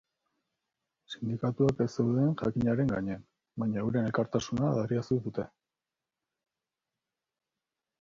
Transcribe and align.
Sindikatuak 1.13 1.83
ez 1.85 1.87
zeuden 1.89 2.33
jakinaren 2.43 2.91
gainean, 2.95 3.23
baina 3.65 3.81
euren 3.85 4.09
elkartasuna 4.11 4.73
adierazi 4.73 5.23
dute. 5.29 5.49